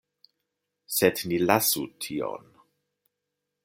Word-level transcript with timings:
Sed 0.95 1.15
ni 1.33 1.37
lasu 1.47 1.83
tion! 2.07 2.47